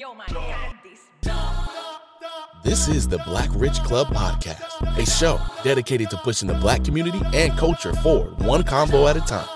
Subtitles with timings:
[0.00, 1.10] Yo, my God, this.
[2.64, 7.20] This is the Black Rich Club Podcast, a show dedicated to pushing the black community
[7.34, 9.46] and culture forward one combo at a time.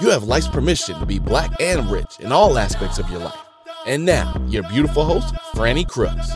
[0.00, 3.36] You have life's permission to be black and rich in all aspects of your life.
[3.84, 6.34] And now, your beautiful host, Franny Crooks.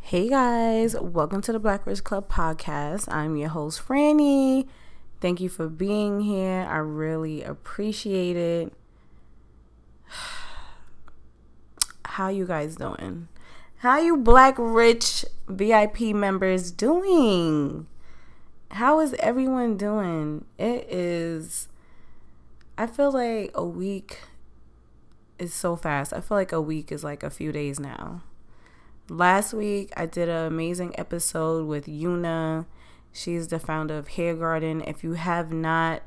[0.00, 3.04] Hey guys, welcome to the Black Rich Club podcast.
[3.14, 4.66] I'm your host, Franny.
[5.22, 6.66] Thank you for being here.
[6.68, 8.72] I really appreciate it.
[12.04, 13.28] How you guys doing?
[13.76, 17.86] How you Black Rich VIP members doing?
[18.72, 20.44] How is everyone doing?
[20.58, 21.68] It is
[22.76, 24.22] I feel like a week
[25.38, 26.12] is so fast.
[26.12, 28.24] I feel like a week is like a few days now.
[29.08, 32.66] Last week, I did an amazing episode with Yuna.
[33.12, 34.82] She's the founder of Hair Garden.
[34.86, 36.02] If you have not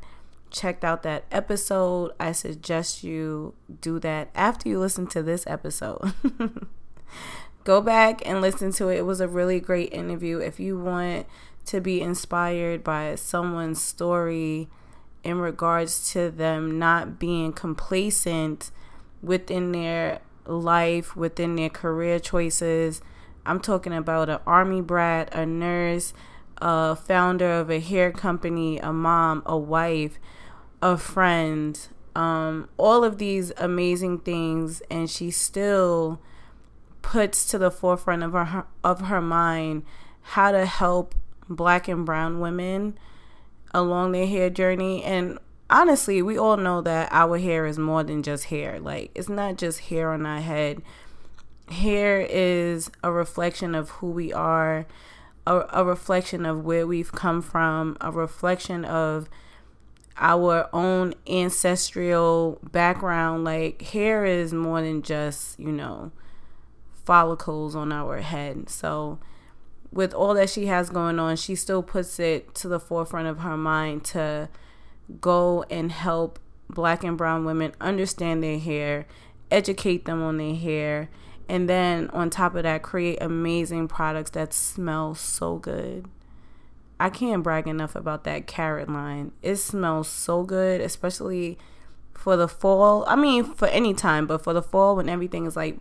[0.50, 6.14] checked out that episode, I suggest you do that after you listen to this episode.
[7.64, 8.98] Go back and listen to it.
[8.98, 10.40] It was a really great interview.
[10.40, 11.28] If you want
[11.66, 14.70] to be inspired by someone's story
[15.24, 18.70] in regards to them not being complacent
[19.22, 23.02] within their life, within their career choices.
[23.46, 26.14] I'm talking about an army brat, a nurse,
[26.58, 30.20] a founder of a hair company, a mom, a wife,
[30.82, 36.22] a friend, um, all of these amazing things, and she still
[37.02, 39.84] puts to the forefront of her of her mind
[40.22, 41.14] how to help
[41.48, 42.98] black and brown women
[43.76, 45.38] along their hair journey and
[45.70, 48.80] honestly, we all know that our hair is more than just hair.
[48.80, 50.82] Like, it's not just hair on our head.
[51.70, 54.86] Hair is a reflection of who we are,
[55.48, 59.30] a, a reflection of where we've come from, a reflection of
[60.18, 63.44] our own ancestral background.
[63.44, 66.12] Like, hair is more than just, you know,
[67.04, 68.70] follicles on our head.
[68.70, 69.20] So,
[69.92, 73.40] with all that she has going on, she still puts it to the forefront of
[73.40, 74.50] her mind to
[75.22, 76.40] go and help
[76.70, 79.06] black and brown women understand their hair,
[79.52, 81.10] educate them on their hair,
[81.48, 86.08] and then on top of that, create amazing products that smell so good.
[87.00, 89.32] I can't brag enough about that carrot line.
[89.42, 91.58] It smells so good, especially
[92.14, 93.04] for the fall.
[93.08, 95.78] I mean, for any time, but for the fall when everything is like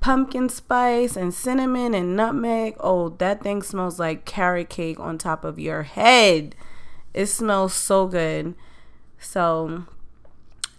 [0.00, 2.76] pumpkin spice and cinnamon and nutmeg.
[2.80, 6.54] Oh, that thing smells like carrot cake on top of your head.
[7.14, 8.54] It smells so good.
[9.18, 9.84] So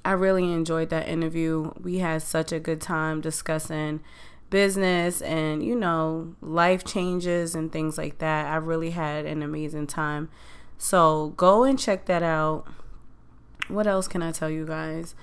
[0.04, 1.72] I really enjoyed that interview.
[1.80, 4.02] We had such a good time discussing
[4.50, 8.48] business and, you know, life changes and things like that.
[8.48, 10.30] I really had an amazing time.
[10.78, 12.66] So go and check that out.
[13.68, 15.16] What else can I tell you guys?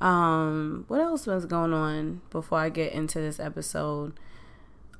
[0.00, 4.18] Um, what else was going on before I get into this episode?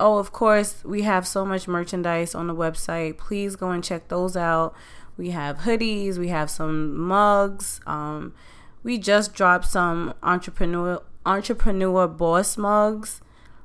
[0.00, 3.18] Oh, of course, we have so much merchandise on the website.
[3.18, 4.74] Please go and check those out.
[5.16, 7.80] We have hoodies, we have some mugs.
[7.86, 8.34] Um,
[8.84, 13.22] we just dropped some entrepreneur entrepreneur boss mugs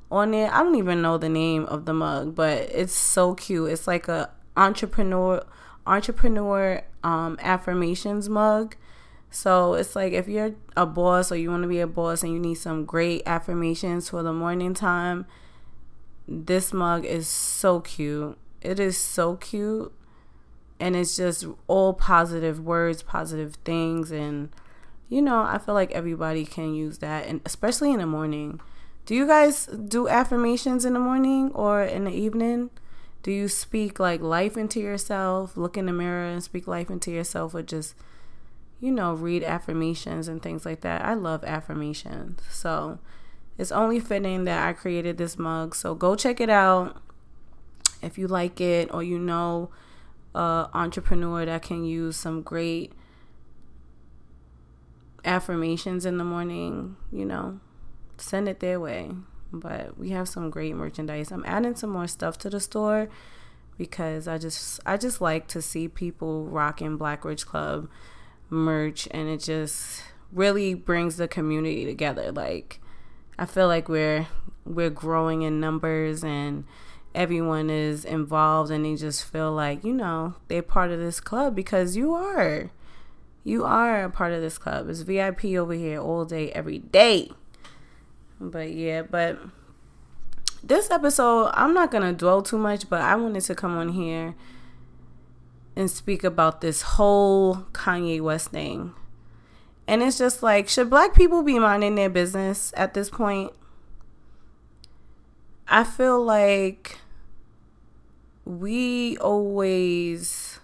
[0.09, 0.51] on it.
[0.51, 3.69] I don't even know the name of the mug, but it's so cute.
[3.69, 5.43] It's like a entrepreneur
[5.85, 8.75] entrepreneur um, affirmations mug.
[9.29, 12.33] So it's like if you're a boss or you want to be a boss and
[12.33, 15.25] you need some great affirmations for the morning time,
[16.27, 18.37] this mug is so cute.
[18.61, 19.93] It is so cute
[20.79, 24.49] and it's just all positive words, positive things, and
[25.09, 28.61] you know, I feel like everybody can use that, and especially in the morning.
[29.05, 32.69] Do you guys do affirmations in the morning or in the evening?
[33.23, 37.11] Do you speak like life into yourself, look in the mirror and speak life into
[37.11, 37.95] yourself, or just,
[38.79, 41.03] you know, read affirmations and things like that?
[41.03, 42.41] I love affirmations.
[42.51, 42.99] So
[43.57, 45.75] it's only fitting that I created this mug.
[45.75, 47.01] So go check it out
[48.01, 49.69] if you like it or you know
[50.33, 52.93] uh, entrepreneur that can use some great
[55.25, 57.59] affirmations in the morning, you know,
[58.17, 59.11] send it their way.
[59.51, 61.31] But we have some great merchandise.
[61.31, 63.09] I'm adding some more stuff to the store
[63.77, 67.89] because I just I just like to see people rocking Black Rich Club
[68.49, 72.31] merch and it just really brings the community together.
[72.31, 72.79] Like
[73.39, 74.27] I feel like we're
[74.65, 76.65] we're growing in numbers and
[77.15, 81.55] everyone is involved and they just feel like, you know, they're part of this club
[81.55, 82.69] because you are.
[83.43, 84.89] You are a part of this club.
[84.89, 87.31] It's VIP over here all day, every day.
[88.39, 89.39] But yeah, but
[90.63, 93.89] this episode, I'm not going to dwell too much, but I wanted to come on
[93.89, 94.35] here
[95.75, 98.93] and speak about this whole Kanye West thing.
[99.87, 103.53] And it's just like, should black people be minding their business at this point?
[105.67, 106.99] I feel like
[108.45, 110.58] we always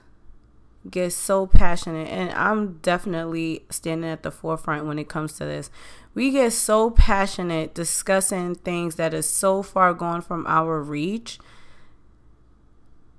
[0.89, 5.69] get so passionate, and I'm definitely standing at the forefront when it comes to this.
[6.13, 11.39] We get so passionate discussing things that is so far gone from our reach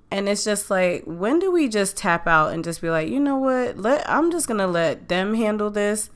[0.09, 3.19] and it's just like when do we just tap out and just be like you
[3.19, 3.77] know what?
[3.77, 6.09] Let i'm just gonna let them handle this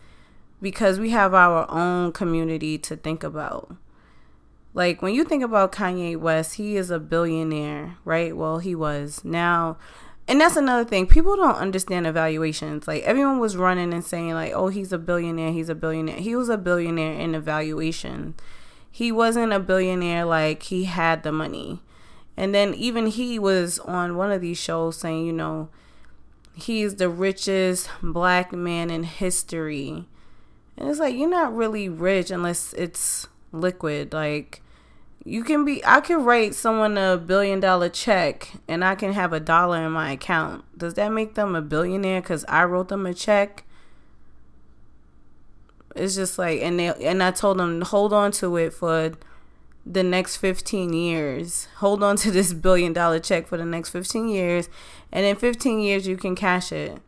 [0.61, 3.75] because we have our own community to think about.
[4.73, 8.35] Like when you think about kanye west he is a billionaire right?
[8.35, 9.25] Well he was.
[9.25, 9.77] Now
[10.31, 11.07] and that's another thing.
[11.07, 12.87] People don't understand evaluations.
[12.87, 16.15] Like everyone was running and saying like oh he's a billionaire he's a billionaire.
[16.15, 18.35] He was a billionaire in evaluation.
[18.89, 21.81] He wasn't a billionaire like he had the money.
[22.37, 25.67] And then even he was on one of these shows saying, you know,
[26.55, 30.07] he's the richest black man in history.
[30.77, 34.13] And it's like you're not really rich unless it's liquid.
[34.13, 34.63] Like
[35.23, 39.33] you can be I can write someone a billion dollar check and I can have
[39.33, 40.65] a dollar in my account.
[40.77, 43.63] Does that make them a billionaire cuz I wrote them a check?
[45.95, 49.13] It's just like and they and I told them hold on to it for
[49.85, 51.67] the next 15 years.
[51.77, 54.69] Hold on to this billion dollar check for the next 15 years,
[55.11, 56.99] and in 15 years, you can cash it.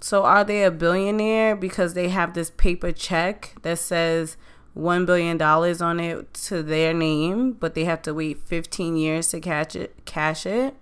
[0.00, 4.36] So, are they a billionaire because they have this paper check that says
[4.76, 9.40] $1 billion on it to their name, but they have to wait 15 years to
[9.40, 10.74] catch it, cash it?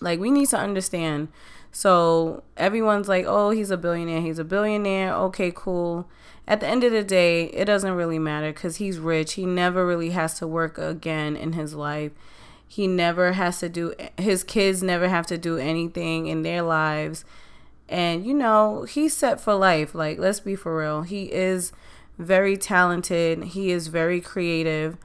[0.00, 1.28] Like, we need to understand.
[1.72, 5.12] So, everyone's like, oh, he's a billionaire, he's a billionaire.
[5.14, 6.08] Okay, cool
[6.46, 9.34] at the end of the day, it doesn't really matter because he's rich.
[9.34, 12.12] He never really has to work again in his life.
[12.66, 17.24] He never has to do, his kids never have to do anything in their lives.
[17.88, 19.94] And, you know, he's set for life.
[19.94, 21.02] Like, let's be for real.
[21.02, 21.72] He is
[22.18, 24.96] very talented, he is very creative.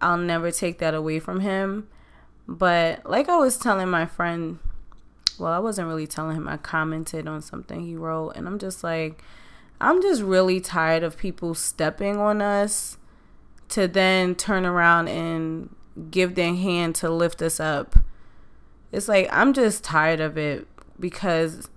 [0.00, 1.88] I'll never take that away from him.
[2.48, 4.58] But, like I was telling my friend,
[5.38, 8.82] well, I wasn't really telling him, I commented on something he wrote, and I'm just
[8.82, 9.22] like,
[9.80, 12.98] I'm just really tired of people stepping on us
[13.70, 15.74] to then turn around and
[16.10, 17.96] give their hand to lift us up.
[18.92, 20.66] It's like I'm just tired of it
[20.98, 21.68] because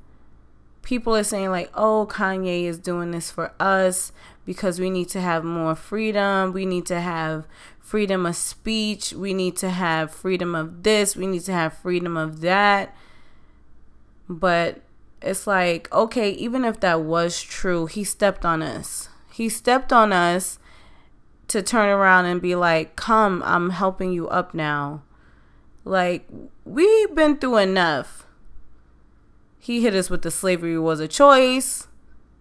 [0.81, 4.11] people are saying like, "Oh, Kanye is doing this for us
[4.45, 6.53] because we need to have more freedom.
[6.53, 7.45] We need to have
[7.79, 9.13] freedom of speech.
[9.13, 11.15] We need to have freedom of this.
[11.15, 12.95] We need to have freedom of that."
[14.29, 14.81] But
[15.21, 19.09] it's like, okay, even if that was true, he stepped on us.
[19.31, 20.59] He stepped on us
[21.47, 25.03] to turn around and be like, come, I'm helping you up now.
[25.85, 26.27] Like,
[26.65, 28.25] we've been through enough.
[29.59, 31.87] He hit us with the slavery was a choice.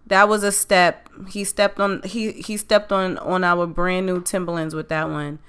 [0.07, 1.09] That was a step.
[1.29, 5.39] He stepped on he he stepped on on our brand new Timberlands with that one.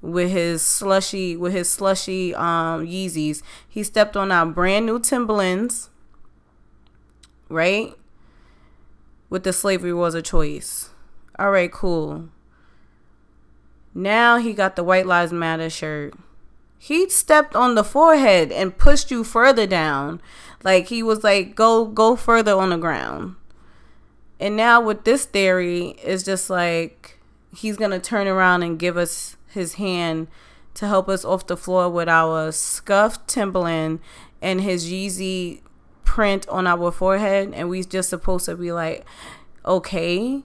[0.00, 3.42] With his slushy with his slushy um Yeezys.
[3.68, 5.90] He stepped on our brand new Timberlands
[7.48, 7.94] right?
[9.30, 10.90] With the slavery was a choice.
[11.38, 12.28] All right, cool.
[13.94, 16.14] Now he got the White Lives Matter shirt.
[16.78, 20.20] He stepped on the forehead and pushed you further down.
[20.62, 23.36] Like he was like, go go further on the ground.
[24.40, 27.18] And now with this theory, it's just like
[27.54, 30.28] he's gonna turn around and give us his hand
[30.74, 34.00] to help us off the floor with our scuffed Timberland
[34.40, 35.62] and his Yeezy
[36.04, 37.52] print on our forehead.
[37.54, 39.04] And we're just supposed to be like
[39.64, 40.44] okay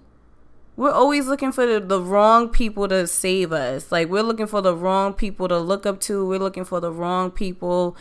[0.76, 3.92] we're always looking for the, the wrong people to save us.
[3.92, 6.28] Like we're looking for the wrong people to look up to.
[6.28, 7.96] We're looking for the wrong people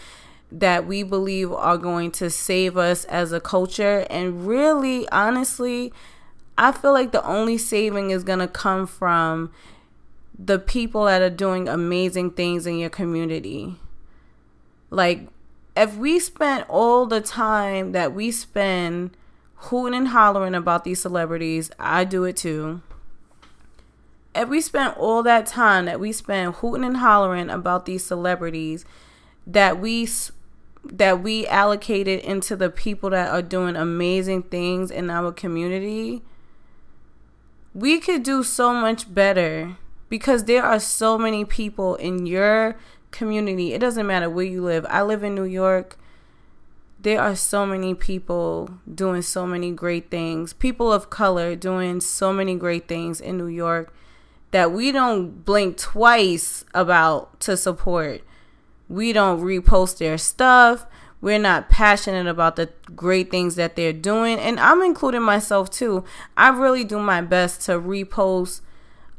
[0.60, 5.92] that we believe are going to save us as a culture and really honestly
[6.58, 9.50] i feel like the only saving is going to come from
[10.38, 13.76] the people that are doing amazing things in your community
[14.90, 15.28] like
[15.76, 19.16] if we spent all the time that we spend
[19.54, 22.82] hooting and hollering about these celebrities, I do it too.
[24.34, 28.84] If we spent all that time that we spend hooting and hollering about these celebrities,
[29.46, 30.08] that we
[30.84, 36.22] that we allocated into the people that are doing amazing things in our community,
[37.74, 39.76] we could do so much better
[40.08, 42.76] because there are so many people in your
[43.10, 43.72] community.
[43.72, 44.84] It doesn't matter where you live.
[44.90, 45.98] I live in New York.
[47.00, 50.52] There are so many people doing so many great things.
[50.52, 53.92] People of color doing so many great things in New York
[54.50, 58.22] that we don't blink twice about to support.
[58.92, 60.86] We don't repost their stuff.
[61.22, 64.38] we're not passionate about the great things that they're doing.
[64.38, 66.04] And I'm including myself too.
[66.36, 68.60] I really do my best to repost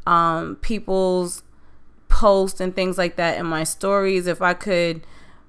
[0.05, 1.43] um, people's
[2.09, 4.27] posts and things like that in my stories.
[4.27, 5.07] If I could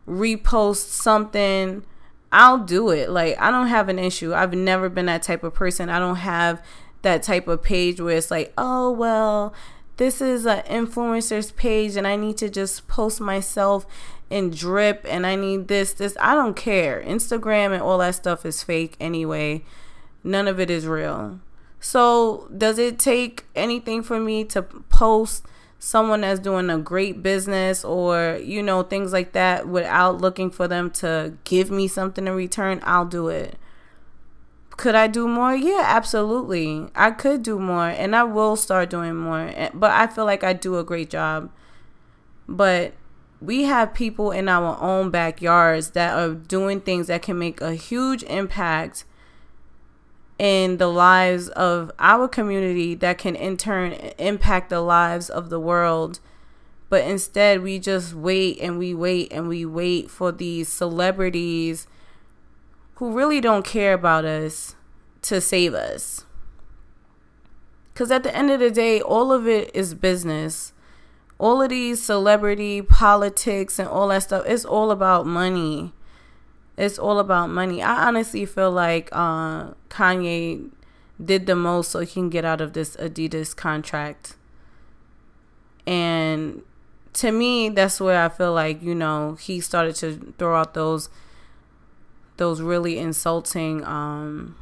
[0.09, 1.85] repost something,
[2.31, 3.11] I'll do it.
[3.11, 4.33] Like, I don't have an issue.
[4.33, 5.91] I've never been that type of person.
[5.91, 6.63] I don't have
[7.03, 9.53] that type of page where it's like, oh, well,
[9.97, 13.87] this is an influencer's page and I need to just post myself
[14.31, 16.17] and drip and I need this, this.
[16.21, 17.03] I don't care.
[17.07, 19.65] Instagram and all that stuff is fake anyway.
[20.23, 21.41] None of it is real.
[21.81, 25.45] So, does it take anything for me to post
[25.79, 30.67] someone that's doing a great business or, you know, things like that without looking for
[30.67, 32.81] them to give me something in return?
[32.85, 33.59] I'll do it.
[34.79, 35.55] Could I do more?
[35.55, 36.89] Yeah, absolutely.
[36.95, 39.51] I could do more and I will start doing more.
[39.55, 41.51] Eh, but I feel like I do a great job.
[42.49, 42.95] But
[43.45, 47.75] we have people in our own backyards that are doing things that can make a
[47.75, 49.05] huge impact
[50.39, 55.61] in the lives of our community that can in turn impact the lives of the
[55.61, 56.21] world.
[56.89, 61.87] But instead, we just wait and we wait and we wait for these celebrities
[62.97, 64.77] who really don't care about us
[65.23, 66.25] to save us.
[67.93, 70.73] Because at the end of the day, all of it is business
[71.39, 75.93] all of these celebrity politics and all that stuff it's all about money.
[76.77, 77.83] It's all about money.
[77.83, 80.71] I honestly feel like uh, kanye
[81.23, 84.37] did the most so he can get out of this adidas contract.
[85.87, 86.63] And
[87.15, 91.09] to me that's where i feel like you know he started to throw out those
[92.37, 94.57] those really insulting um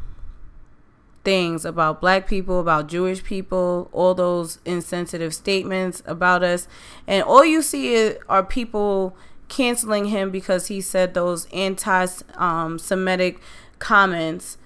[1.24, 6.66] things about black people, about Jewish people, all those insensitive statements about us.
[7.06, 9.16] And all you see is, are people
[9.48, 13.40] canceling him because he said those anti um, Semitic
[13.78, 14.58] comments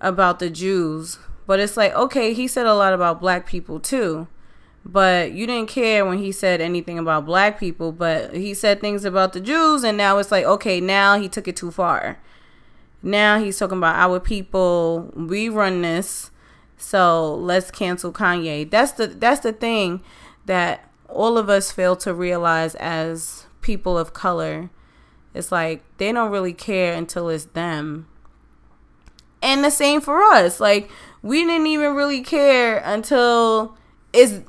[0.00, 1.18] about the Jews.
[1.46, 4.28] But it's like, okay, he said a lot about black people too.
[4.84, 9.04] But you didn't care when he said anything about black people, but he said things
[9.04, 12.18] about the Jews, and now it's like, okay, now he took it too far.
[13.02, 15.10] Now he's talking about our people.
[15.14, 16.30] We run this,
[16.76, 18.68] so let's cancel Kanye.
[18.68, 20.02] That's the that's the thing
[20.46, 24.70] that all of us fail to realize as people of color.
[25.32, 28.06] It's like they don't really care until it's them.
[29.42, 30.60] And the same for us.
[30.60, 30.90] Like
[31.22, 33.76] we didn't even really care until
[34.12, 34.40] it's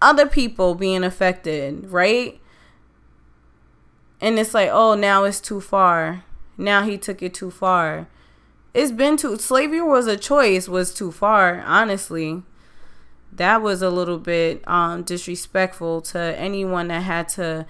[0.00, 2.40] other people being affected, right?
[4.20, 6.24] And it's like, oh, now it's too far
[6.56, 8.08] now he took it too far.
[8.72, 12.42] It's been too slavery was a choice was too far, honestly.
[13.32, 17.66] That was a little bit um, disrespectful to anyone that had to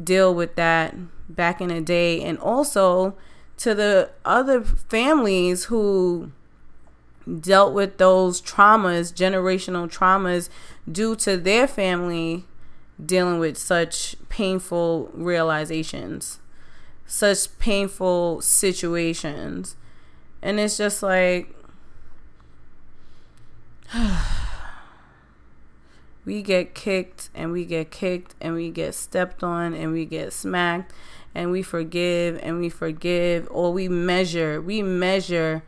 [0.00, 0.94] deal with that
[1.28, 3.16] back in the day and also
[3.58, 6.30] to the other families who
[7.40, 10.48] dealt with those traumas, generational traumas
[10.90, 12.44] due to their family
[13.04, 16.38] dealing with such painful realizations
[17.08, 19.74] such painful situations.
[20.40, 21.52] And it's just like
[26.24, 30.32] we get kicked and we get kicked and we get stepped on and we get
[30.32, 30.92] smacked
[31.34, 35.62] and we forgive and we forgive or we measure we measure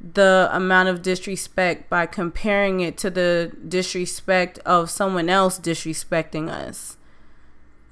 [0.00, 6.96] the amount of disrespect by comparing it to the disrespect of someone else disrespecting us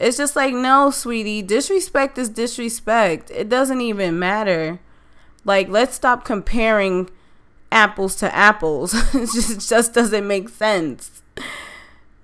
[0.03, 3.31] it's just like, no, sweetie, disrespect is disrespect.
[3.31, 4.81] It doesn't even matter.
[5.45, 7.09] Like, let's stop comparing
[7.71, 8.95] apples to apples.
[9.15, 11.23] it just, just doesn't make sense.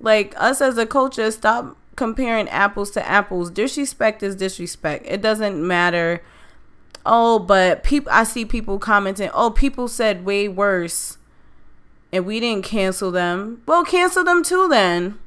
[0.01, 3.51] Like, us as a culture, stop comparing apples to apples.
[3.51, 5.05] Disrespect is disrespect.
[5.09, 6.23] It doesn't matter.
[7.07, 11.19] Oh, but people, I see people commenting, oh, people said way worse
[12.13, 13.63] and we didn't cancel them.
[13.67, 15.19] Well, cancel them too then.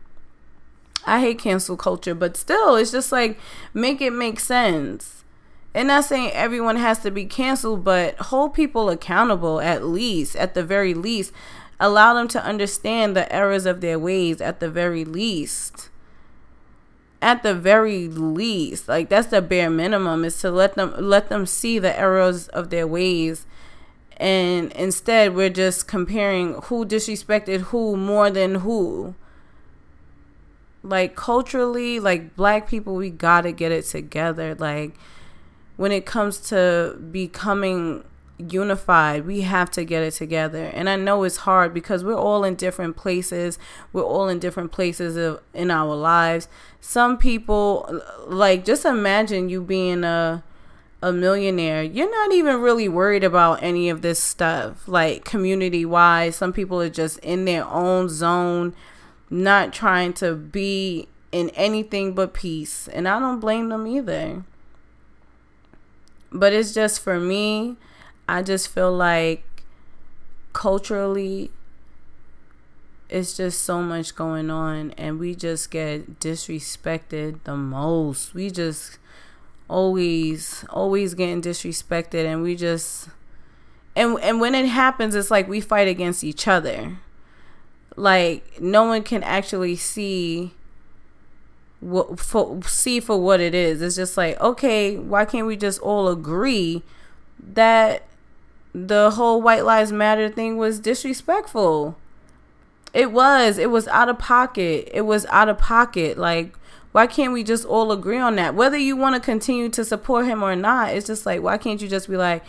[1.06, 3.40] I hate cancel culture, but still, it's just like
[3.74, 5.24] make it make sense.
[5.74, 10.54] And not saying everyone has to be canceled, but hold people accountable at least, at
[10.54, 11.32] the very least.
[11.80, 15.90] Allow them to understand the errors of their ways at the very least.
[17.22, 21.46] At the very least, like that's the bare minimum is to let them let them
[21.46, 23.46] see the errors of their ways
[24.22, 29.16] and instead we're just comparing who disrespected who more than who
[30.84, 34.56] like culturally like black people we gotta get it together.
[34.56, 34.96] Like
[35.78, 38.04] when it comes to becoming
[38.38, 40.66] unified we have to get it together.
[40.74, 43.60] And i know it's hard because we're all in different places.
[43.94, 46.48] We're all in different places of, in our lives.
[46.80, 50.44] Some people like just imagine you being a
[51.04, 54.88] a millionaire, you're not even really worried about any of this stuff.
[54.88, 58.76] Like community wise, some people are just in their own zone,
[59.32, 62.88] not trying to be in anything but peace.
[62.90, 64.44] And I don't blame them either.
[66.32, 67.78] But it's just for me,
[68.28, 69.64] I just feel like
[70.54, 71.50] culturally,
[73.10, 78.34] it's just so much going on and we just get disrespected the most.
[78.34, 78.98] We just
[79.70, 83.08] always always getting disrespected and we just
[83.96, 86.98] and and when it happens it's like we fight against each other.
[87.96, 90.54] Like no one can actually see
[91.82, 93.82] what for, see for what it is.
[93.82, 96.84] It's just like, okay, why can't we just all agree
[97.54, 98.04] that
[98.74, 101.98] the whole white lives matter thing was disrespectful?
[102.94, 103.58] It was.
[103.58, 104.90] It was out of pocket.
[104.94, 106.18] It was out of pocket.
[106.18, 106.54] Like,
[106.92, 108.54] why can't we just all agree on that?
[108.54, 111.82] Whether you want to continue to support him or not, it's just like, why can't
[111.82, 112.44] you just be like,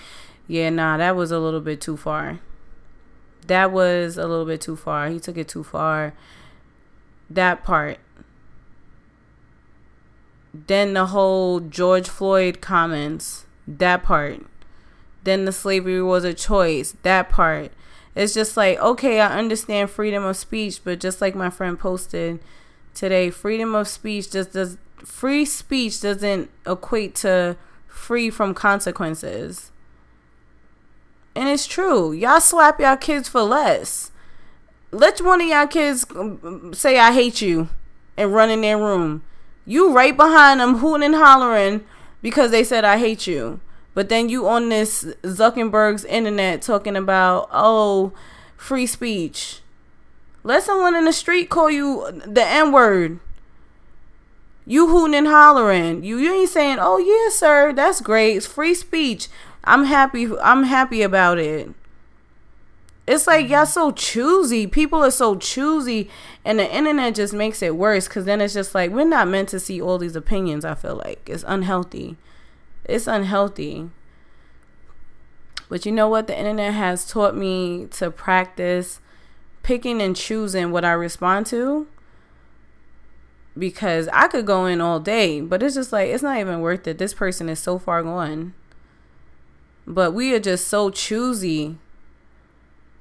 [0.49, 2.40] yeah, nah, that was a little bit too far.
[3.46, 5.08] That was a little bit too far.
[5.08, 6.14] He took it too far.
[7.28, 7.99] That part.
[10.54, 13.46] Then the whole George Floyd comments.
[13.66, 14.46] That part.
[15.25, 16.94] Then the slavery was a choice.
[17.02, 17.72] That part
[18.14, 22.40] it's just like, okay, I understand freedom of speech, but just like my friend posted
[22.94, 27.56] today, freedom of speech just does free speech doesn't equate to
[27.88, 29.70] free from consequences.
[31.34, 32.12] And it's true.
[32.12, 34.10] Y'all slap y'all kids for less.
[34.90, 37.68] Let one of y'all kids um, say I hate you
[38.16, 39.22] and run in their room.
[39.64, 41.84] You right behind them hooting and hollering
[42.20, 43.60] because they said I hate you.
[43.94, 48.12] But then you on this Zuckerberg's internet talking about, oh,
[48.56, 49.60] free speech.
[50.44, 53.20] Let someone in the street call you the N word.
[54.66, 56.04] You hooting and hollering.
[56.04, 58.36] You you ain't saying, oh yeah, sir, that's great.
[58.36, 59.28] It's free speech.
[59.64, 60.28] I'm happy.
[60.40, 61.71] I'm happy about it.
[63.07, 64.66] It's like y'all so choosy.
[64.66, 66.09] People are so choosy,
[66.44, 68.07] and the internet just makes it worse.
[68.07, 70.64] Cause then it's just like we're not meant to see all these opinions.
[70.64, 72.16] I feel like it's unhealthy.
[72.85, 73.90] It's unhealthy.
[75.68, 76.27] But you know what?
[76.27, 79.01] The internet has taught me to practice
[79.62, 81.87] picking and choosing what I respond to.
[83.57, 86.87] Because I could go in all day, but it's just like, it's not even worth
[86.87, 86.98] it.
[86.98, 88.55] This person is so far gone.
[89.92, 91.76] But we are just so choosy.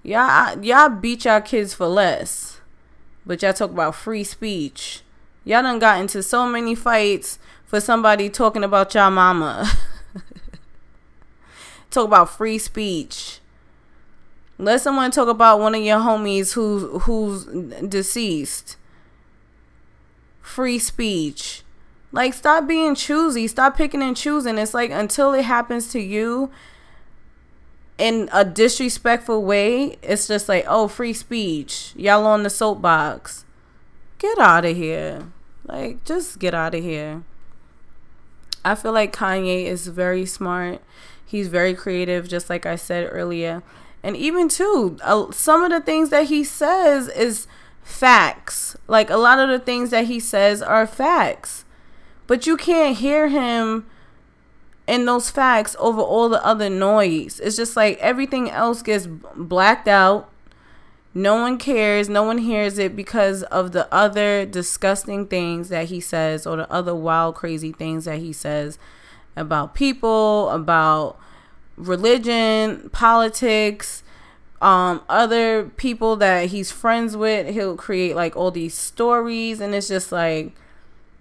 [0.03, 2.59] Y'all, y'all beat y'all kids for less.
[3.25, 5.01] But y'all talk about free speech.
[5.45, 9.71] Y'all done got into so many fights for somebody talking about y'all mama.
[11.91, 13.39] talk about free speech.
[14.57, 17.45] Let someone talk about one of your homies who's who's
[17.87, 18.75] deceased.
[20.41, 21.63] Free speech.
[22.11, 23.47] Like stop being choosy.
[23.47, 24.57] Stop picking and choosing.
[24.57, 26.51] It's like until it happens to you
[28.01, 31.93] in a disrespectful way, it's just like, oh, free speech.
[31.95, 33.45] Y'all on the soapbox.
[34.17, 35.27] Get out of here.
[35.65, 37.21] Like, just get out of here.
[38.65, 40.81] I feel like Kanye is very smart.
[41.23, 43.61] He's very creative, just like I said earlier.
[44.01, 47.45] And even too, uh, some of the things that he says is
[47.83, 48.75] facts.
[48.87, 51.65] Like a lot of the things that he says are facts.
[52.25, 53.85] But you can't hear him
[54.91, 57.39] in those facts over all the other noise.
[57.39, 60.31] It's just like everything else gets blacked out
[61.13, 65.99] no one cares, no one hears it because of the other disgusting things that he
[65.99, 68.79] says or the other wild, crazy things that he says
[69.35, 71.19] about people, about
[71.75, 74.03] religion, politics,
[74.61, 77.53] um, other people that he's friends with.
[77.53, 80.53] He'll create like all these stories, and it's just like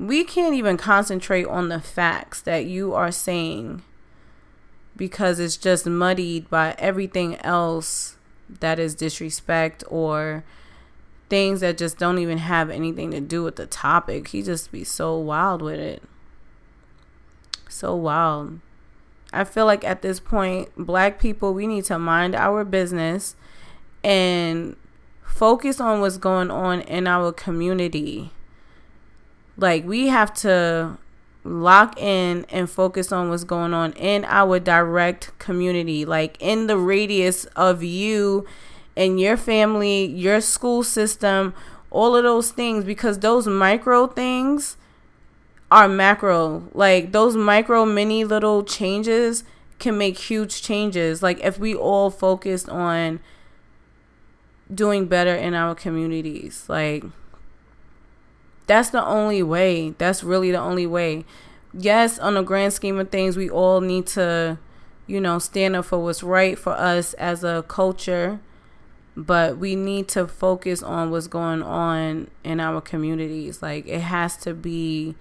[0.00, 3.82] we can't even concentrate on the facts that you are saying
[4.96, 8.16] because it's just muddied by everything else
[8.48, 10.42] that is disrespect or
[11.28, 14.28] things that just don't even have anything to do with the topic.
[14.28, 16.02] He just be so wild with it.
[17.68, 18.58] So wild.
[19.34, 23.36] I feel like at this point, black people, we need to mind our business
[24.02, 24.76] and
[25.22, 28.32] focus on what's going on in our community.
[29.60, 30.96] Like, we have to
[31.44, 36.76] lock in and focus on what's going on in our direct community, like in the
[36.76, 38.46] radius of you
[38.96, 41.54] and your family, your school system,
[41.90, 44.76] all of those things, because those micro things
[45.70, 46.68] are macro.
[46.74, 49.44] Like those micro, mini little changes
[49.78, 51.22] can make huge changes.
[51.22, 53.20] Like if we all focused on
[54.72, 57.04] doing better in our communities, like
[58.70, 59.96] that's the only way.
[59.98, 61.24] That's really the only way.
[61.74, 64.58] yes, on the grand scheme of things, we all need to,
[65.08, 68.38] you know, stand up for what's right for us as a culture.
[69.16, 73.60] But we need to focus on what's going on in our communities.
[73.60, 75.16] Like it has to be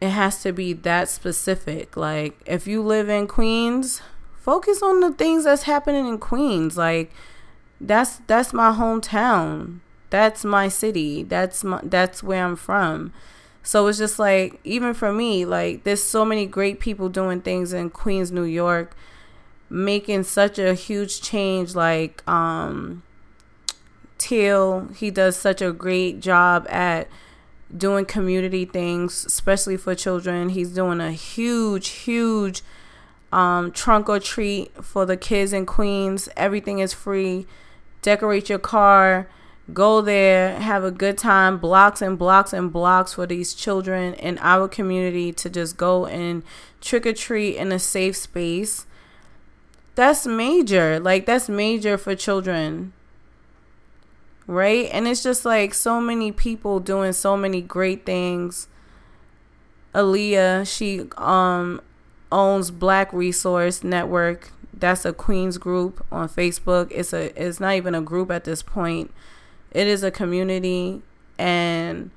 [0.00, 1.96] it has to be that specific.
[1.96, 4.02] Like if you live in Queens,
[4.36, 6.76] focus on the things that's happening in Queens.
[6.76, 7.12] Like
[7.80, 9.78] that's that's my hometown.
[10.10, 11.22] That's my city.
[11.22, 13.12] That's my that's where I'm from.
[13.62, 17.72] So it's just like even for me, like there's so many great people doing things
[17.72, 18.96] in Queens, New York,
[19.68, 23.02] making such a huge change like um
[24.20, 27.08] Teal, he does such a great job at
[27.74, 30.50] doing community things, especially for children.
[30.50, 32.62] He's doing a huge, huge
[33.32, 36.28] um, trunk or treat for the kids in Queens.
[36.36, 37.46] Everything is free.
[38.02, 39.26] Decorate your car.
[39.72, 41.58] Go there, have a good time.
[41.58, 46.42] Blocks and blocks and blocks for these children in our community to just go and
[46.80, 48.86] trick or treat in a safe space.
[49.94, 50.98] That's major.
[50.98, 52.92] Like, that's major for children
[54.50, 54.88] right?
[54.92, 58.66] And it's just like so many people doing so many great things.
[59.94, 61.80] Aaliyah, she um
[62.32, 64.50] owns Black Resource Network.
[64.74, 66.88] That's a Queens group on Facebook.
[66.90, 69.12] It's a it's not even a group at this point.
[69.72, 71.02] It is a community
[71.38, 72.10] and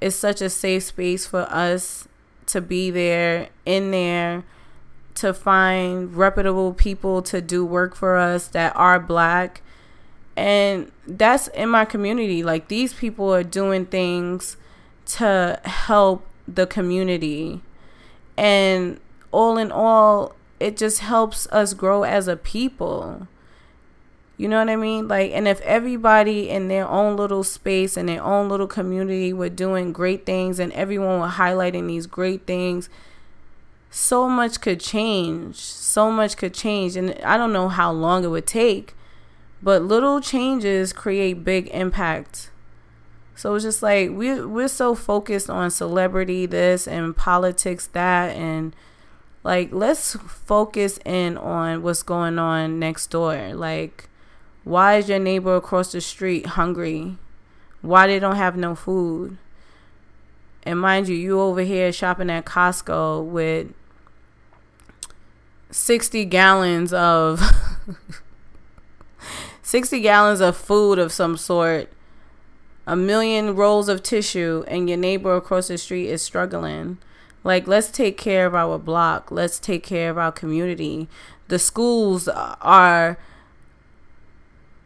[0.00, 2.08] it's such a safe space for us
[2.46, 4.44] to be there in there
[5.16, 9.62] to find reputable people to do work for us that are black.
[10.36, 12.42] And that's in my community.
[12.42, 14.56] Like these people are doing things
[15.06, 17.60] to help the community.
[18.36, 18.98] And
[19.32, 23.26] all in all it just helps us grow as a people
[24.40, 28.08] you know what i mean like and if everybody in their own little space and
[28.08, 32.88] their own little community were doing great things and everyone were highlighting these great things
[33.90, 38.28] so much could change so much could change and i don't know how long it
[38.28, 38.94] would take
[39.62, 42.50] but little changes create big impact.
[43.34, 48.74] So it's just like we we're so focused on celebrity this and politics that and
[49.42, 53.54] like let's focus in on what's going on next door.
[53.54, 54.09] Like
[54.64, 57.16] why is your neighbor across the street hungry?
[57.82, 59.38] Why they don't have no food?
[60.62, 63.68] And mind you, you over here shopping at Costco with
[65.70, 67.40] 60 gallons of
[69.62, 71.90] 60 gallons of food of some sort,
[72.86, 76.98] a million rolls of tissue, and your neighbor across the street is struggling.
[77.42, 79.30] Like, let's take care of our block.
[79.30, 81.08] Let's take care of our community.
[81.48, 83.16] The schools are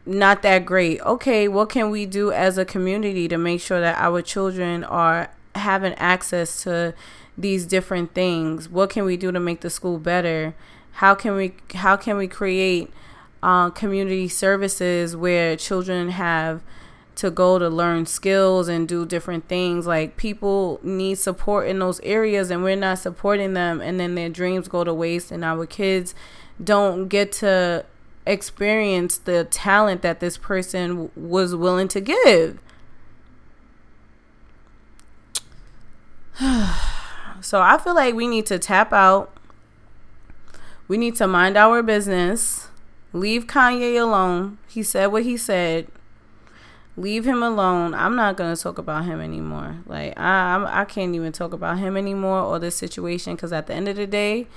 [0.07, 1.01] not that great.
[1.01, 5.31] Okay, what can we do as a community to make sure that our children are
[5.55, 6.95] having access to
[7.37, 8.69] these different things?
[8.69, 10.55] What can we do to make the school better?
[10.93, 12.93] How can we how can we create
[13.43, 16.63] uh, community services where children have
[17.17, 19.87] to go to learn skills and do different things.
[19.87, 24.29] Like people need support in those areas, and we're not supporting them, and then their
[24.29, 26.15] dreams go to waste, and our kids
[26.63, 27.85] don't get to
[28.27, 32.59] experience the talent that this person was willing to give.
[37.41, 39.31] so I feel like we need to tap out.
[40.89, 42.69] We need to mind our business
[43.15, 44.59] Leave Kanye alone.
[44.67, 45.87] He said what he said.
[46.97, 47.95] Leave him alone.
[47.95, 49.77] I'm not gonna talk about him anymore.
[49.87, 53.69] Like I, I'm, I can't even talk about him anymore or this situation because at
[53.69, 54.49] the end of the day,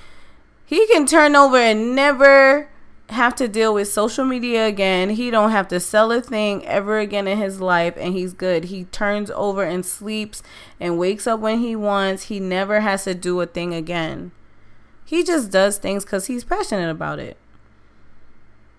[0.65, 2.67] he can turn over and never
[3.09, 5.11] have to deal with social media again.
[5.11, 8.65] He don't have to sell a thing ever again in his life and he's good.
[8.65, 10.43] He turns over and sleeps
[10.79, 12.23] and wakes up when he wants.
[12.23, 14.31] He never has to do a thing again.
[15.05, 17.37] He just does things cuz he's passionate about it.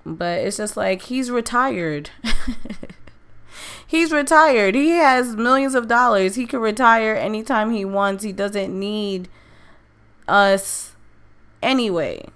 [0.04, 2.10] But it's just like he's retired.
[3.86, 4.74] he's retired.
[4.74, 6.34] He has millions of dollars.
[6.34, 8.24] He can retire anytime he wants.
[8.24, 9.28] He doesn't need
[10.26, 10.92] us
[11.62, 12.28] anyway.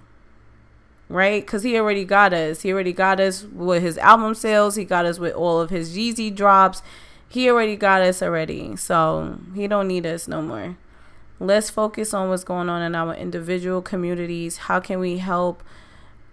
[1.09, 1.45] Right?
[1.45, 2.61] Because he already got us.
[2.61, 4.75] He already got us with his album sales.
[4.75, 6.81] He got us with all of his Yeezy drops.
[7.27, 8.75] He already got us already.
[8.75, 10.77] So he don't need us no more.
[11.39, 14.57] Let's focus on what's going on in our individual communities.
[14.57, 15.63] How can we help?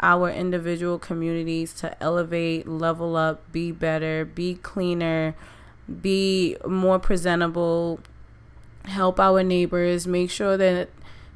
[0.02, 5.34] our individual communities to elevate, level up, be better, be cleaner,
[6.00, 8.00] be more presentable,
[8.84, 10.88] help our neighbors, make sure that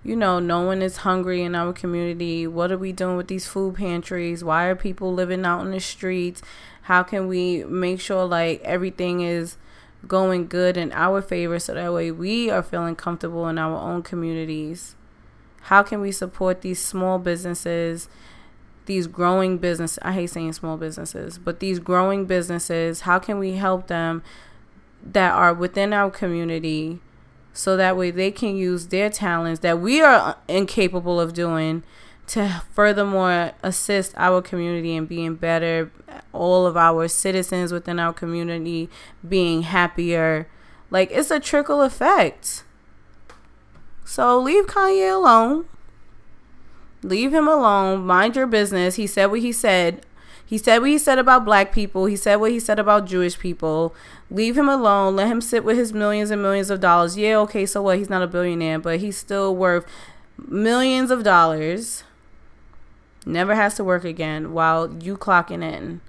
[0.04, 2.46] you know no one is hungry in our community.
[2.46, 4.44] What are we doing with these food pantries?
[4.44, 6.42] Why are people living out in the streets?
[6.82, 9.56] How can we make sure like everything is
[10.06, 14.02] going good in our favor so that way we are feeling comfortable in our own
[14.02, 14.94] communities?
[15.62, 18.10] How can we support these small businesses,
[18.84, 23.52] these growing business I hate saying small businesses, but these growing businesses, how can we
[23.52, 24.22] help them
[25.02, 27.00] that are within our community
[27.54, 31.84] so that way they can use their talents that we are incapable of doing
[32.26, 35.90] to furthermore assist our community in being better,
[36.32, 38.90] all of our citizens within our community
[39.26, 40.48] being happier.
[40.90, 42.64] Like it's a trickle effect.
[44.04, 45.66] So leave Kanye alone.
[47.02, 48.04] Leave him alone.
[48.04, 48.96] Mind your business.
[48.96, 50.04] He said what he said.
[50.46, 52.06] He said what he said about black people.
[52.06, 53.94] He said what he said about Jewish people.
[54.30, 55.16] Leave him alone.
[55.16, 57.16] Let him sit with his millions and millions of dollars.
[57.16, 57.98] Yeah, okay, so what?
[57.98, 59.86] He's not a billionaire, but he's still worth
[60.36, 62.04] millions of dollars
[63.26, 66.00] never has to work again while you clocking in.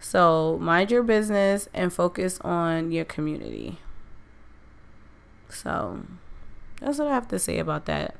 [0.00, 3.78] So mind your business and focus on your community.
[5.48, 6.00] So
[6.80, 8.16] that's what I have to say about that.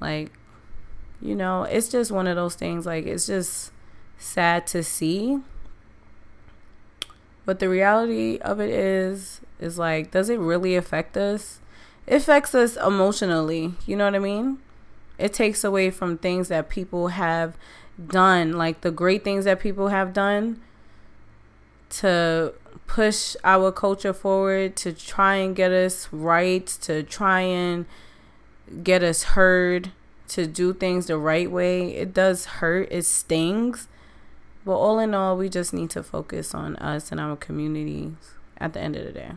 [0.00, 0.32] Like,
[1.20, 2.84] you know, it's just one of those things.
[2.84, 3.72] Like, it's just
[4.18, 5.38] sad to see.
[7.44, 11.60] But the reality of it is, is like, does it really affect us?
[12.06, 13.74] It affects us emotionally.
[13.86, 14.58] You know what I mean?
[15.18, 17.56] It takes away from things that people have
[18.04, 20.60] done, like the great things that people have done
[21.88, 22.52] to
[22.86, 27.86] push our culture forward, to try and get us right, to try and
[28.82, 29.92] get us heard,
[30.28, 31.94] to do things the right way.
[31.94, 33.88] It does hurt, it stings.
[34.66, 38.14] But all in all, we just need to focus on us and our communities
[38.58, 39.30] at the end of the day.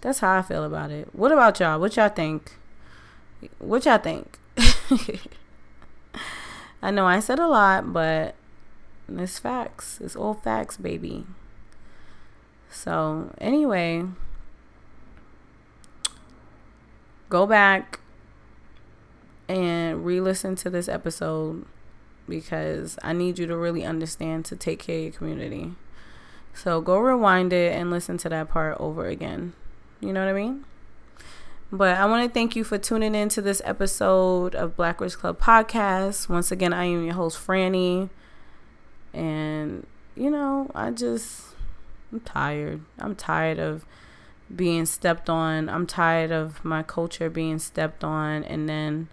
[0.00, 1.10] That's how I feel about it.
[1.12, 1.78] What about y'all?
[1.78, 2.56] What y'all think?
[3.60, 4.36] What y'all think?
[6.82, 8.34] I know I said a lot, but
[9.08, 10.00] it's facts.
[10.00, 11.24] It's all facts, baby.
[12.68, 14.06] So, anyway,
[17.28, 18.00] go back
[19.48, 21.64] and re listen to this episode
[22.30, 25.72] because I need you to really understand to take care of your community.
[26.54, 29.52] So, go rewind it and listen to that part over again.
[30.00, 30.64] You know what I mean?
[31.72, 35.18] But I want to thank you for tuning in to this episode of Black Rich
[35.18, 36.28] Club Podcast.
[36.28, 38.10] Once again, I am your host, Franny.
[39.12, 41.44] And, you know, I just,
[42.12, 42.80] I'm tired.
[42.98, 43.84] I'm tired of
[44.54, 45.68] being stepped on.
[45.68, 48.42] I'm tired of my culture being stepped on.
[48.42, 49.08] And then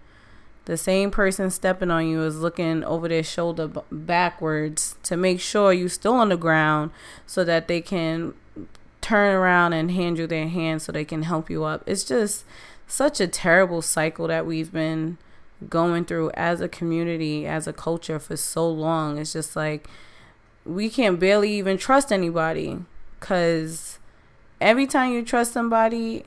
[0.68, 5.40] the same person stepping on you is looking over their shoulder b- backwards to make
[5.40, 6.90] sure you're still on the ground
[7.26, 8.34] so that they can
[9.00, 11.82] turn around and hand you their hand so they can help you up.
[11.86, 12.44] It's just
[12.86, 15.16] such a terrible cycle that we've been
[15.70, 19.16] going through as a community, as a culture for so long.
[19.16, 19.88] It's just like
[20.66, 22.76] we can't barely even trust anybody
[23.18, 23.98] because
[24.60, 26.24] every time you trust somebody,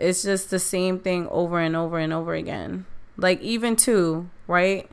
[0.00, 2.86] it's just the same thing over and over and over again.
[3.16, 4.88] Like, even too, right?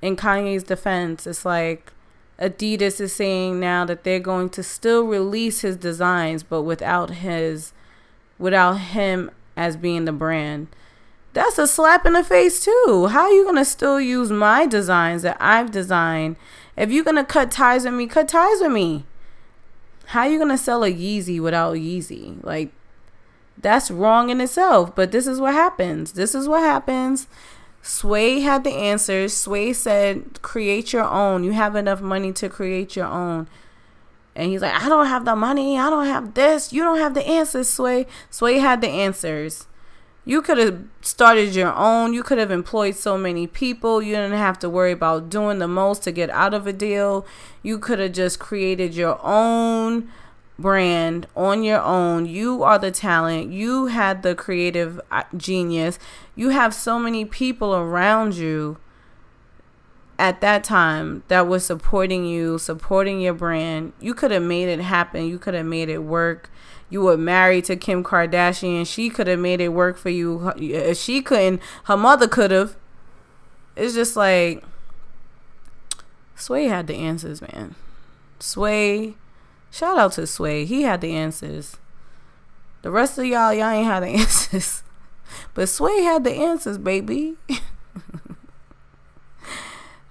[0.00, 1.92] In Kanye's defense, it's like
[2.40, 7.72] Adidas is saying now that they're going to still release his designs, but without his,
[8.38, 10.68] without him as being the brand.
[11.34, 13.08] That's a slap in the face too.
[13.10, 16.36] How are you gonna still use my designs that I've designed?
[16.76, 19.04] If you're gonna cut ties with me, cut ties with me.
[20.06, 22.42] How are you gonna sell a Yeezy without Yeezy?
[22.42, 22.72] Like
[23.60, 24.94] that's wrong in itself.
[24.94, 26.12] But this is what happens.
[26.12, 27.26] This is what happens
[27.88, 29.34] Sway had the answers.
[29.34, 31.42] Sway said, create your own.
[31.42, 33.48] You have enough money to create your own.
[34.36, 35.78] And he's like, I don't have the money.
[35.78, 36.70] I don't have this.
[36.70, 38.06] You don't have the answers, Sway.
[38.28, 39.66] Sway had the answers.
[40.26, 42.12] You could have started your own.
[42.12, 44.02] You could have employed so many people.
[44.02, 47.26] You didn't have to worry about doing the most to get out of a deal.
[47.62, 50.10] You could have just created your own
[50.58, 52.26] brand on your own.
[52.26, 53.52] You are the talent.
[53.52, 55.98] You had the creative uh, genius.
[56.34, 58.78] You have so many people around you
[60.18, 63.92] at that time that was supporting you, supporting your brand.
[64.00, 65.26] You could have made it happen.
[65.26, 66.50] You could have made it work.
[66.90, 68.86] You were married to Kim Kardashian.
[68.86, 70.52] She could have made it work for you.
[70.56, 72.76] If she couldn't, her mother could have.
[73.76, 74.64] It's just like
[76.34, 77.76] Sway had the answers, man.
[78.40, 79.14] Sway
[79.70, 80.64] Shout out to Sway.
[80.64, 81.76] He had the answers.
[82.82, 84.82] The rest of y'all, y'all ain't had the answers.
[85.54, 87.36] But Sway had the answers, baby.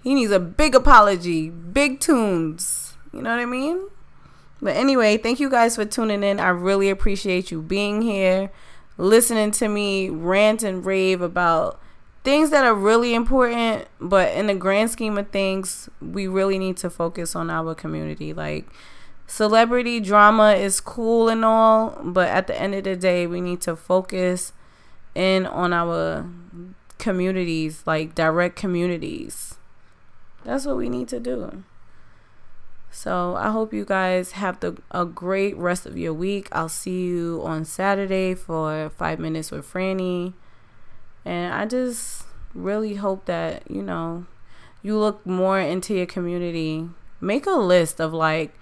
[0.03, 2.95] he needs a big apology, big tunes.
[3.11, 3.87] You know what I mean?
[4.61, 6.39] But anyway, thank you guys for tuning in.
[6.39, 8.51] I really appreciate you being here,
[8.97, 11.79] listening to me rant and rave about
[12.23, 13.87] things that are really important.
[13.99, 18.33] But in the grand scheme of things, we really need to focus on our community.
[18.33, 18.67] Like,
[19.27, 23.61] celebrity drama is cool and all, but at the end of the day, we need
[23.61, 24.53] to focus
[25.13, 26.25] in on our
[26.97, 29.55] communities, like direct communities.
[30.43, 31.63] That's what we need to do.
[32.89, 36.47] So I hope you guys have the, a great rest of your week.
[36.51, 40.33] I'll see you on Saturday for five minutes with Franny.
[41.25, 42.23] And I just
[42.55, 44.25] really hope that, you know,
[44.81, 46.89] you look more into your community.
[47.19, 48.55] Make a list of like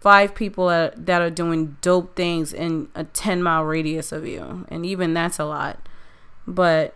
[0.00, 4.66] five people that, are doing dope things in a 10 mile radius of you.
[4.68, 5.78] And even that's a lot.
[6.46, 6.94] But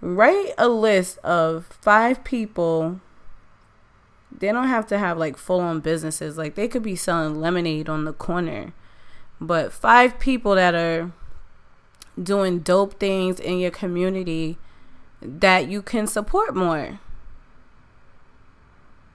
[0.00, 3.00] write a list of five people
[4.38, 6.38] they don't have to have like full on businesses.
[6.38, 8.72] Like they could be selling lemonade on the corner.
[9.40, 11.12] But five people that are
[12.20, 14.58] doing dope things in your community
[15.20, 17.00] that you can support more.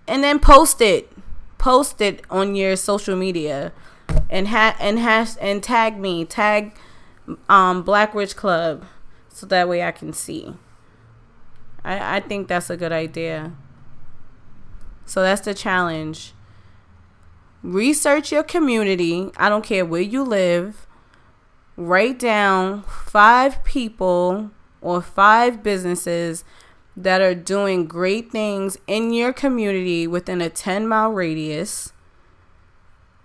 [0.08, 1.12] And then post it.
[1.58, 3.74] Post it on your social media
[4.30, 6.26] and ha- and hash and tag me.
[6.26, 6.76] Tag
[7.50, 8.86] um Black Rich Club
[9.30, 10.56] so that way I can see.
[11.84, 13.54] I, I think that's a good idea.
[15.06, 16.34] So that's the challenge.
[17.64, 19.32] Research your community.
[19.38, 20.88] I don't care where you live.
[21.76, 26.44] Write down five people or five businesses
[26.98, 31.94] that are doing great things in your community within a 10 mile radius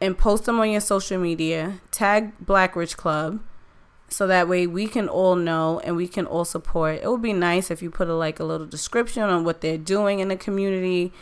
[0.00, 1.80] and post them on your social media.
[1.90, 3.40] Tag Black Rich Club
[4.08, 7.00] so that way we can all know and we can all support.
[7.02, 9.78] It would be nice if you put a like a little description on what they're
[9.78, 11.12] doing in the community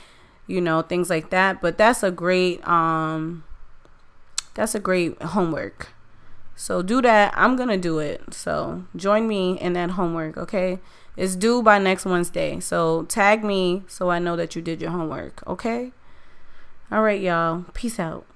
[0.50, 1.62] you know, things like that.
[1.62, 3.44] But that's a great um
[4.54, 5.90] that's a great homework.
[6.56, 7.32] So do that.
[7.36, 8.34] I'm gonna do it.
[8.34, 10.80] So join me in that homework, okay?
[11.16, 12.60] It's due by next Wednesday.
[12.60, 15.92] So tag me so I know that you did your homework, okay?
[16.90, 17.64] All right, y'all.
[17.74, 18.26] Peace out.